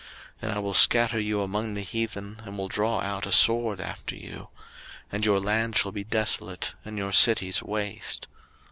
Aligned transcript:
03:026:033 0.01 0.09
And 0.41 0.51
I 0.53 0.59
will 0.61 0.73
scatter 0.73 1.19
you 1.19 1.41
among 1.43 1.73
the 1.75 1.81
heathen, 1.81 2.41
and 2.43 2.57
will 2.57 2.67
draw 2.67 3.01
out 3.01 3.27
a 3.27 3.31
sword 3.31 3.79
after 3.79 4.15
you: 4.15 4.47
and 5.11 5.23
your 5.23 5.39
land 5.39 5.77
shall 5.77 5.91
be 5.91 6.03
desolate, 6.03 6.73
and 6.83 6.97
your 6.97 7.13
cities 7.13 7.61
waste. 7.61 8.27